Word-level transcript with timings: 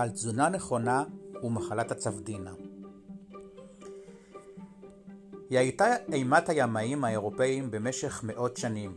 על 0.00 0.10
תזונה 0.10 0.48
נכונה 0.48 1.04
ומחלת 1.42 1.90
הצפדינה. 1.90 2.52
היא 5.50 5.58
הייתה 5.58 5.86
אימת 6.12 6.48
הימאים 6.48 7.04
האירופאים 7.04 7.70
במשך 7.70 8.20
מאות 8.24 8.56
שנים. 8.56 8.96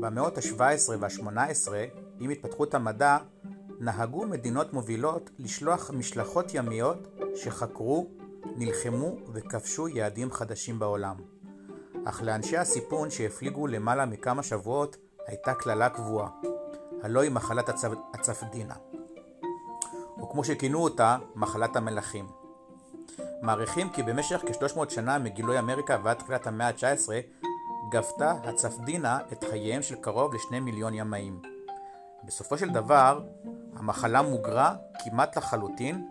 במאות 0.00 0.38
ה-17 0.38 0.90
וה-18, 1.00 1.68
עם 2.20 2.30
התפתחות 2.30 2.74
המדע, 2.74 3.18
נהגו 3.80 4.26
מדינות 4.26 4.72
מובילות 4.72 5.30
לשלוח 5.38 5.90
משלחות 5.90 6.54
ימיות 6.54 7.08
שחקרו, 7.34 8.06
נלחמו 8.56 9.16
וכבשו 9.32 9.88
יעדים 9.88 10.32
חדשים 10.32 10.78
בעולם. 10.78 11.16
אך 12.04 12.22
לאנשי 12.22 12.56
הסיפון 12.56 13.10
שהפליגו 13.10 13.66
למעלה 13.66 14.06
מכמה 14.06 14.42
שבועות 14.42 14.96
הייתה 15.26 15.54
קללה 15.54 15.88
קבועה, 15.88 16.28
הלא 17.02 17.20
היא 17.20 17.30
מחלת 17.30 17.68
הצפ... 17.68 17.92
הצפדינה. 18.14 18.74
או 20.20 20.30
כמו 20.30 20.44
שכינו 20.44 20.84
אותה, 20.84 21.18
מחלת 21.34 21.76
המלכים. 21.76 22.26
מעריכים 23.42 23.90
כי 23.90 24.02
במשך 24.02 24.42
כ-300 24.46 24.90
שנה 24.90 25.18
מגילוי 25.18 25.58
אמריקה 25.58 25.96
ועד 26.02 26.16
תחילת 26.16 26.46
המאה 26.46 26.68
ה-19 26.68 27.08
גבתה 27.90 28.34
הצפדינה 28.44 29.18
את 29.32 29.44
חייהם 29.44 29.82
של 29.82 29.94
קרוב 29.94 30.34
לשני 30.34 30.60
מיליון 30.60 30.94
ימאים. 30.94 31.42
בסופו 32.24 32.58
של 32.58 32.68
דבר, 32.68 33.22
המחלה 33.76 34.22
מוגרה 34.22 34.74
כמעט 35.04 35.36
לחלוטין, 35.36 36.08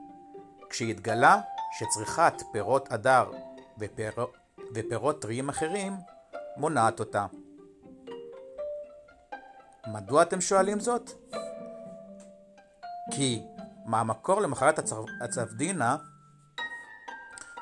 כשהתגלה 0.69 1.41
שצריכת 1.79 2.33
פירות 2.51 2.93
אדר 2.93 3.31
ופיר... 3.79 4.11
ופירות 4.75 5.21
טריים 5.21 5.49
אחרים 5.49 5.93
מונעת 6.57 6.99
אותה. 6.99 7.25
מדוע 9.87 10.21
אתם 10.21 10.41
שואלים 10.41 10.79
זאת? 10.79 11.11
כי 13.11 13.41
מהמקור 13.85 14.41
למחלת 14.41 14.79
הצפדינה 15.21 15.97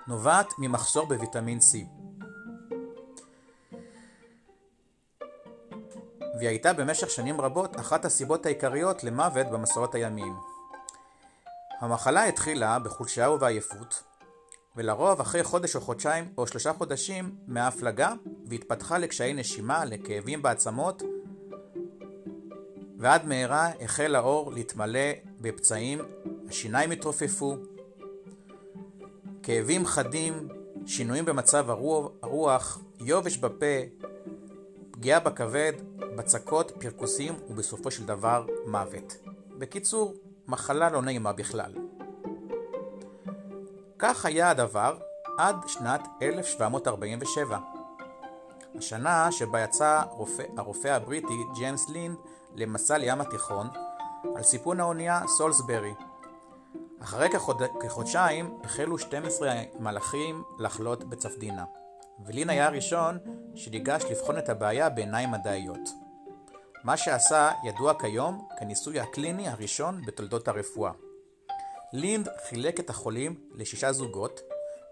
נובעת 0.07 0.53
ממחסור 0.57 1.07
בוויטמין 1.07 1.59
C. 1.59 1.77
והיא 6.37 6.49
הייתה 6.49 6.73
במשך 6.73 7.09
שנים 7.09 7.41
רבות 7.41 7.79
אחת 7.79 8.05
הסיבות 8.05 8.45
העיקריות 8.45 9.03
למוות 9.03 9.47
במסורות 9.47 9.95
הימיים. 9.95 10.33
המחלה 11.79 12.23
התחילה 12.23 12.79
בחולשה 12.79 13.29
ובעייפות, 13.29 14.03
ולרוב 14.75 15.21
אחרי 15.21 15.43
חודש 15.43 15.75
או 15.75 15.81
חודשיים 15.81 16.33
או 16.37 16.47
שלושה 16.47 16.73
חודשים 16.73 17.35
מההפלגה, 17.47 18.13
והתפתחה 18.45 18.97
לקשיי 18.97 19.33
נשימה, 19.33 19.85
לכאבים 19.85 20.41
בעצמות, 20.41 21.03
ועד 23.03 23.25
מהרה 23.25 23.69
החל 23.81 24.15
האור 24.15 24.51
להתמלא 24.51 25.09
בפצעים, 25.41 25.99
השיניים 26.49 26.91
התרופפו, 26.91 27.55
כאבים 29.43 29.85
חדים, 29.85 30.47
שינויים 30.85 31.25
במצב 31.25 31.69
הרוח, 32.21 32.79
יובש 32.99 33.37
בפה, 33.37 34.05
פגיעה 34.91 35.19
בכבד, 35.19 35.73
בצקות, 36.15 36.71
פרכוסים 36.71 37.33
ובסופו 37.49 37.91
של 37.91 38.05
דבר 38.05 38.45
מוות. 38.65 39.17
בקיצור, 39.57 40.13
מחלה 40.47 40.89
לא 40.89 41.01
נעימה 41.01 41.33
בכלל. 41.33 41.73
כך 43.99 44.25
היה 44.25 44.49
הדבר 44.49 44.97
עד 45.37 45.55
שנת 45.67 46.07
1747. 46.21 47.59
השנה 48.75 49.31
שבה 49.31 49.61
יצא 49.63 50.01
רופא, 50.09 50.43
הרופא 50.57 50.87
הבריטי 50.87 51.37
ג'יימס 51.55 51.89
לינד 51.89 52.15
למסע 52.55 52.97
לים 52.97 53.21
התיכון 53.21 53.67
על 54.35 54.43
סיפון 54.43 54.79
האונייה 54.79 55.21
סולסברי. 55.27 55.93
אחרי 57.01 57.29
כחוד... 57.29 57.61
כחודשיים 57.81 58.57
החלו 58.63 58.97
12 58.97 59.53
מלאכים 59.79 60.43
לחלות 60.59 61.03
בצפדינה, 61.03 61.65
ולין 62.25 62.49
היה 62.49 62.67
הראשון 62.67 63.17
שניגש 63.55 64.03
לבחון 64.11 64.37
את 64.37 64.49
הבעיה 64.49 64.89
בעיניים 64.89 65.31
מדעיות. 65.31 65.89
מה 66.83 66.97
שעשה 66.97 67.51
ידוע 67.63 67.99
כיום 67.99 68.47
כניסוי 68.59 68.99
הקליני 68.99 69.49
הראשון 69.49 70.01
בתולדות 70.05 70.47
הרפואה. 70.47 70.91
לינד 71.93 72.29
חילק 72.49 72.79
את 72.79 72.89
החולים 72.89 73.35
לשישה 73.55 73.93
זוגות 73.93 74.39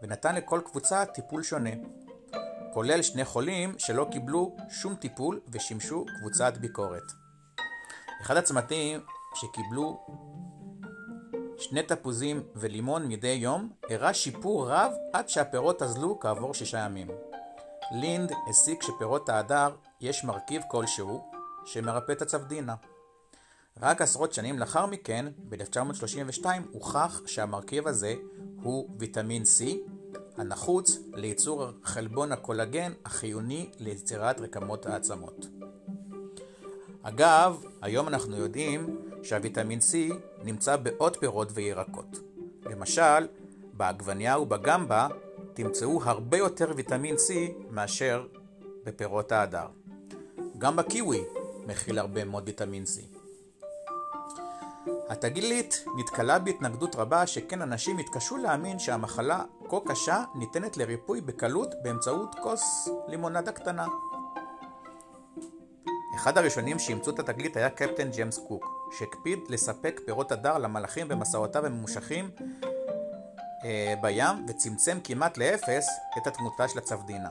ונתן 0.01 0.35
לכל 0.35 0.61
קבוצה 0.65 1.05
טיפול 1.05 1.43
שונה, 1.43 1.69
כולל 2.73 3.01
שני 3.01 3.25
חולים 3.25 3.79
שלא 3.79 4.07
קיבלו 4.11 4.55
שום 4.69 4.95
טיפול 4.95 5.39
ושימשו 5.51 6.05
קבוצת 6.19 6.57
ביקורת. 6.57 7.20
אחד 8.21 8.37
הצמתים 8.37 8.99
שקיבלו 9.35 10.05
שני 11.57 11.83
תפוזים 11.83 12.43
ולימון 12.55 13.07
מדי 13.07 13.27
יום 13.27 13.69
הראה 13.89 14.13
שיפור 14.13 14.69
רב 14.69 14.91
עד 15.13 15.29
שהפירות 15.29 15.81
אזלו 15.81 16.19
כעבור 16.19 16.53
שישה 16.53 16.79
ימים. 16.79 17.07
לינד 17.91 18.31
הסיק 18.49 18.83
שפירות 18.83 19.29
ההדר 19.29 19.75
יש 20.01 20.23
מרכיב 20.23 20.61
כלשהו 20.69 21.31
שמרפא 21.65 22.11
את 22.11 22.21
הצפדינה. 22.21 22.75
רק 23.81 24.01
עשרות 24.01 24.33
שנים 24.33 24.59
לאחר 24.59 24.85
מכן, 24.85 25.25
ב-1932, 25.49 26.45
הוכח 26.71 27.21
שהמרכיב 27.25 27.87
הזה 27.87 28.15
הוא 28.61 28.89
ויטמין 28.99 29.43
C, 29.43 29.63
הנחוץ 30.37 30.99
לייצור 31.13 31.65
חלבון 31.83 32.31
הקולגן 32.31 32.93
החיוני 33.05 33.69
ליצירת 33.79 34.39
רקמות 34.39 34.85
העצמות. 34.85 35.60
אגב, 37.03 37.63
היום 37.81 38.07
אנחנו 38.07 38.37
יודעים 38.37 38.97
שהוויטמין 39.23 39.79
C 39.79 40.13
נמצא 40.43 40.75
בעוד 40.75 41.17
פירות 41.17 41.51
וירקות. 41.53 42.19
למשל, 42.65 43.27
בעגבניה 43.73 44.39
ובגמבה 44.39 45.07
תמצאו 45.53 46.03
הרבה 46.03 46.37
יותר 46.37 46.71
ויטמין 46.75 47.15
C 47.15 47.31
מאשר 47.69 48.27
בפירות 48.83 49.31
ההדר. 49.31 49.65
גם 50.57 50.75
בקיווי 50.75 51.23
מכיל 51.67 51.99
הרבה 51.99 52.23
מאוד 52.23 52.43
ויטמין 52.45 52.83
C. 52.83 53.17
התגלית 55.09 55.85
נתקלה 55.97 56.39
בהתנגדות 56.39 56.95
רבה 56.95 57.27
שכן 57.27 57.61
אנשים 57.61 57.97
התקשו 57.97 58.37
להאמין 58.37 58.79
שהמחלה 58.79 59.43
כה 59.69 59.77
קשה 59.85 60.23
ניתנת 60.35 60.77
לריפוי 60.77 61.21
בקלות 61.21 61.69
באמצעות 61.83 62.35
כוס 62.43 62.89
לימונדה 63.07 63.51
קטנה. 63.51 63.87
אחד 66.15 66.37
הראשונים 66.37 66.79
שאימצו 66.79 67.11
את 67.11 67.19
התגלית 67.19 67.57
היה 67.57 67.69
קפטן 67.69 68.11
ג'יימס 68.11 68.39
קוק, 68.47 68.91
שהקפיד 68.99 69.39
לספק 69.49 70.01
פירות 70.05 70.31
הדר 70.31 70.57
למלאכים 70.57 71.07
במסעותיו 71.07 71.65
הממושכים 71.65 72.29
אה, 73.65 73.93
בים 74.01 74.45
וצמצם 74.47 74.97
כמעט 75.03 75.37
לאפס 75.37 75.87
את 76.17 76.27
התמותה 76.27 76.67
של 76.67 76.77
הצפדינה. 76.77 77.29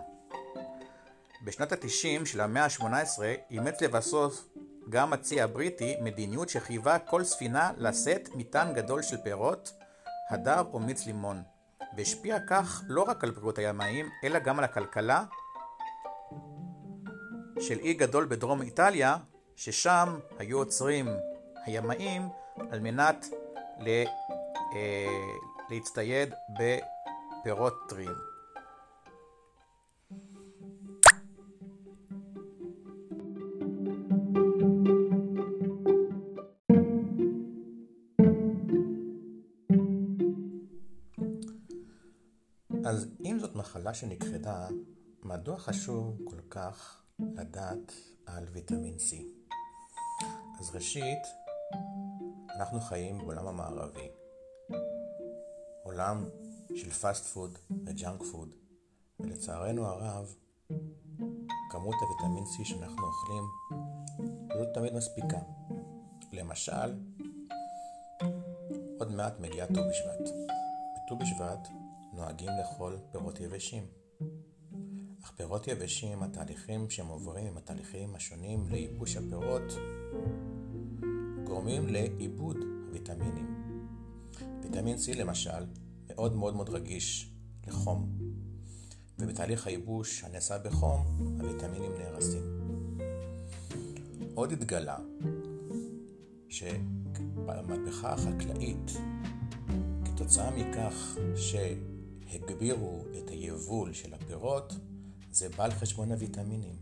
בשנות 1.45 1.73
ה-90 1.73 2.27
של 2.27 2.41
המאה 2.41 2.65
ה-18 2.65 3.23
אימץ 3.51 3.81
לבסוף 3.81 4.49
גם 4.89 5.13
הצי 5.13 5.41
הבריטי 5.41 5.97
מדיניות 6.01 6.49
שחייבה 6.49 6.99
כל 6.99 7.25
ספינה 7.25 7.71
לשאת 7.77 8.29
מטען 8.35 8.75
גדול 8.75 9.03
של 9.03 9.17
פירות, 9.17 9.73
הדר 10.31 10.63
או 10.73 10.79
מיץ 10.79 11.07
לימון, 11.07 11.43
והשפיע 11.97 12.39
כך 12.47 12.83
לא 12.87 13.03
רק 13.03 13.25
על 13.25 13.31
בריאות 13.31 13.59
הימאים, 13.59 14.09
אלא 14.25 14.39
גם 14.39 14.59
על 14.59 14.65
הכלכלה 14.65 15.25
של 17.61 17.79
אי 17.79 17.95
גדול 17.95 18.27
בדרום 18.27 18.63
איטליה, 18.63 19.17
ששם 19.57 20.19
היו 20.39 20.59
עוצרים 20.59 21.09
הימאים 21.65 22.23
על 22.71 22.81
מנת 22.81 23.27
לה, 23.79 24.05
אה, 24.75 25.07
להצטייד 25.71 26.35
בפירות 26.59 27.75
טריים. 27.89 28.15
אז 42.85 43.09
אם 43.25 43.39
זאת 43.39 43.55
מחלה 43.55 43.95
שנכחדה, 43.95 44.69
מדוע 45.23 45.59
חשוב 45.59 46.19
כל 46.25 46.41
כך 46.51 47.00
לדעת 47.37 47.93
על 48.27 48.45
ויטמין 48.53 48.97
C? 48.97 49.17
אז 50.61 50.71
ראשית, 50.75 51.23
אנחנו 52.57 52.81
חיים 52.81 53.19
בעולם 53.19 53.47
המערבי, 53.47 54.09
עולם 55.85 56.25
של 56.75 56.91
פאסט 56.91 57.25
פוד 57.25 57.59
וג'אנק 57.87 58.23
פוד, 58.33 58.55
ולצערנו 59.21 59.87
הרב, 59.87 60.35
כמות 61.71 61.95
הוויטמין 62.01 62.45
C 62.45 62.65
שאנחנו 62.65 63.07
אוכלים 63.07 63.45
לא 64.49 64.65
תמיד 64.75 64.95
מספיקה. 64.95 65.39
למשל, 66.33 66.99
עוד 68.99 69.13
מעט 69.13 69.41
מגיע 69.41 69.67
ט"ו 69.67 69.81
בשבט. 69.91 70.31
בט"ו 70.97 71.17
בשבט 71.17 71.69
נוהגים 72.13 72.51
לאכול 72.59 72.99
פירות 73.13 73.41
יבשים. 73.41 74.00
אך 75.25 75.31
פירות 75.37 75.69
יבשים, 75.69 76.23
התהליכים 76.23 76.91
שהם 76.91 77.07
עוברים 77.07 77.47
עם 77.47 77.57
התהליכים 77.57 78.15
השונים 78.15 78.69
לייבוש 78.69 79.17
הפירות, 79.17 79.73
גורמים 81.45 81.89
לאיבוד 81.89 82.57
הוויטמינים. 82.87 83.65
ויטמין 84.63 84.97
C 84.97 85.17
למשל 85.17 85.65
מאוד 86.09 86.37
מאוד 86.37 86.55
מאוד 86.57 86.69
רגיש 86.69 87.33
לחום, 87.67 88.19
ובתהליך 89.19 89.67
הייבוש 89.67 90.25
הנעשה 90.25 90.59
בחום 90.59 91.01
הוויטמינים 91.41 91.93
נהרסים. 91.99 92.43
עוד 94.35 94.53
התגלה 94.53 94.99
שבמהפכה 96.49 98.13
החקלאית, 98.13 98.91
כתוצאה 100.05 100.51
מכך 100.51 101.17
שהגבירו 101.37 103.05
את 103.19 103.31
היבול 103.31 103.93
של 103.93 104.15
הפירות, 104.15 104.73
זה 105.33 105.49
בא 105.49 105.65
על 105.65 105.71
חשבון 105.71 106.13
הוויטמינים. 106.13 106.77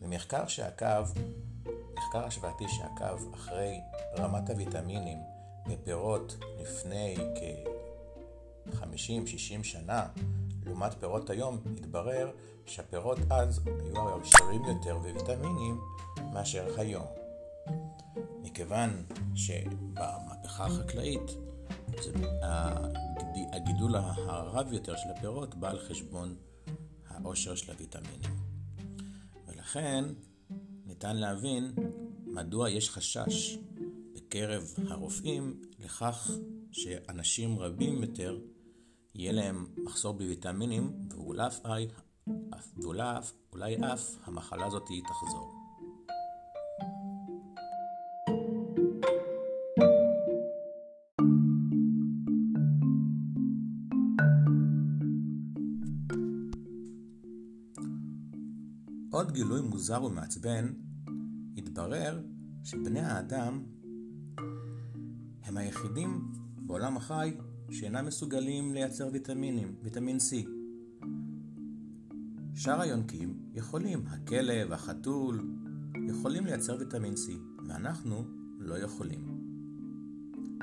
במחקר 0.00 0.46
שעקב, 0.46 1.04
מחקר 1.94 2.24
השוואתי 2.24 2.64
שעקב 2.68 3.34
אחרי 3.34 3.80
רמת 4.18 4.50
הוויטמינים 4.50 5.18
בפירות 5.66 6.36
לפני 6.60 7.16
כ-50-60 7.16 9.62
שנה, 9.62 10.06
לעומת 10.66 10.94
פירות 11.00 11.30
היום, 11.30 11.58
התברר 11.76 12.30
שהפירות 12.66 13.18
אז 13.30 13.60
היו 13.66 14.22
עשירים 14.22 14.64
יותר 14.64 14.98
בוויטמינים 14.98 15.80
מאשר 16.32 16.80
היום. 16.80 17.06
מכיוון 18.42 19.04
שבמהפכה 19.34 20.66
החקלאית 20.66 21.30
הגידול 23.52 23.96
הרב 23.96 24.72
יותר 24.72 24.96
של 24.96 25.08
הפירות 25.16 25.54
בא 25.54 25.70
על 25.70 25.78
חשבון 25.78 26.36
העושר 27.16 27.54
של 27.54 27.72
הוויטמינים. 27.72 28.20
ולכן 29.46 30.04
ניתן 30.86 31.16
להבין 31.16 31.74
מדוע 32.26 32.70
יש 32.70 32.90
חשש 32.90 33.58
בקרב 34.14 34.74
הרופאים 34.88 35.62
לכך 35.78 36.30
שאנשים 36.72 37.58
רבים 37.58 38.02
יותר 38.02 38.38
יהיה 39.14 39.32
להם 39.32 39.66
מחסור 39.76 40.14
בוויטמינים 40.14 41.08
ואולי 41.10 41.46
אף, 42.50 43.32
אולי 43.52 43.76
אף 43.76 44.16
המחלה 44.24 44.66
הזאת 44.66 44.88
תחזור. 45.08 45.55
עוד 59.26 59.34
גילוי 59.34 59.60
מוזר 59.60 60.04
ומעצבן, 60.04 60.72
התברר 61.56 62.22
שבני 62.64 63.00
האדם 63.00 63.62
הם 65.44 65.56
היחידים 65.56 66.32
בעולם 66.56 66.96
החי 66.96 67.36
שאינם 67.70 68.06
מסוגלים 68.06 68.74
לייצר 68.74 69.08
ויטמינים, 69.12 69.74
ויטמין 69.82 70.16
C. 70.16 70.48
שאר 72.54 72.80
היונקים 72.80 73.38
יכולים, 73.52 74.06
הכלב, 74.06 74.72
החתול, 74.72 75.56
יכולים 76.08 76.44
לייצר 76.44 76.76
ויטמין 76.78 77.14
C, 77.14 77.30
ואנחנו 77.68 78.24
לא 78.58 78.78
יכולים. 78.78 79.40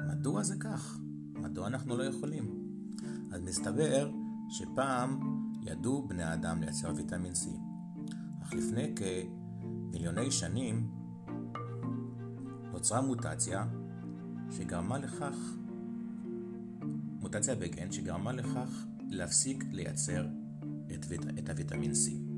מדוע 0.07 0.44
זה 0.44 0.56
כך? 0.60 1.00
מדוע 1.33 1.68
אנחנו 1.68 1.98
לא 1.98 2.04
יכולים? 2.04 2.75
אז 3.31 3.42
מסתבר 3.42 4.12
שפעם 4.50 5.19
ידעו 5.62 6.07
בני 6.07 6.24
האדם 6.24 6.62
לייצר 6.62 6.94
ויטמין 6.95 7.33
C, 7.33 7.73
אך 8.44 8.54
לפני 8.54 8.94
כמיליוני 8.95 10.31
שנים 10.31 10.92
נוצרה 12.72 13.01
מוטציה 13.01 13.66
שגרמה 14.51 14.98
לכך 14.98 15.36
מוטציה 17.19 17.56
בגן 17.56 17.92
שגרמה 17.92 18.31
לכך 18.31 18.86
להפסיק 19.10 19.63
לייצר 19.72 20.28
את, 20.94 21.06
את 21.40 21.50
הוויטמין 21.50 21.92
C. 21.92 22.33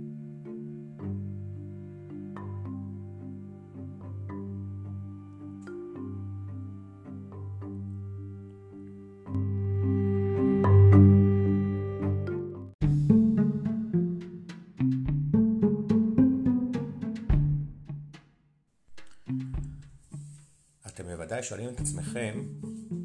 שואלים 21.45 21.69
את 21.69 21.79
עצמכם 21.79 22.43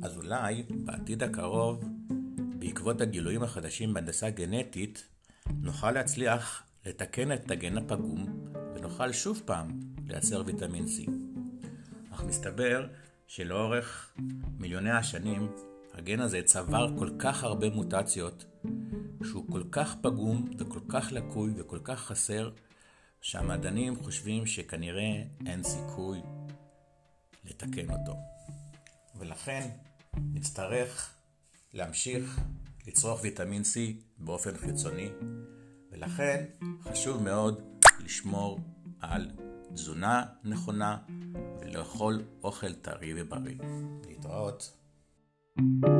אז 0.03 0.17
אולי 0.17 0.63
בעתיד 0.71 1.23
הקרוב, 1.23 1.85
בעקבות 2.59 3.01
הגילויים 3.01 3.43
החדשים 3.43 3.95
בהנדסה 3.95 4.31
גנטית, 4.31 5.05
נוכל 5.63 5.91
להצליח 5.91 6.63
לתקן 6.87 7.33
את 7.33 7.51
הגן 7.51 7.79
הפגום 7.79 8.27
ונוכל 8.75 9.13
שוב 9.13 9.43
פעם 9.45 9.81
לייצר 10.09 10.43
ויטמין 10.47 10.85
C. 10.85 11.11
אך 12.15 12.25
מסתבר 12.25 12.87
שלאורך 13.27 14.15
מיליוני 14.59 14.91
השנים 14.91 15.49
הגן 15.95 16.21
הזה 16.21 16.43
צבר 16.43 16.99
כל 16.99 17.11
כך 17.19 17.45
הרבה 17.45 17.71
מוטציות 17.71 18.45
שהוא 19.25 19.45
כל 19.53 19.63
כך 19.71 19.97
פגום 20.03 20.51
וכל 20.59 20.81
כך 20.89 21.13
לקוי 21.13 21.53
וכל 21.57 21.79
כך 21.85 22.01
חסר 22.01 22.51
שהמדענים 23.21 23.97
חושבים 23.97 24.47
שכנראה 24.47 25.23
אין 25.47 25.63
סיכוי 25.63 26.21
לתקן 27.51 27.91
אותו. 27.91 28.17
ולכן 29.19 29.69
נצטרך 30.17 31.15
להמשיך 31.73 32.41
לצרוך 32.87 33.21
ויטמין 33.23 33.63
C 33.63 33.77
באופן 34.19 34.57
חיצוני, 34.57 35.09
ולכן 35.93 36.45
חשוב 36.83 37.23
מאוד 37.23 37.63
לשמור 38.05 38.59
על 39.01 39.31
תזונה 39.75 40.25
נכונה 40.45 40.99
ולאכול 41.61 42.23
אוכל 42.43 42.73
טרי 42.73 43.13
ובריא. 43.17 43.59
להתראות. 44.07 44.73
thank 45.59 45.85
you 45.85 46.00